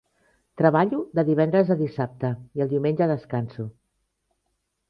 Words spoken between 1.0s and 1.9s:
de divendres a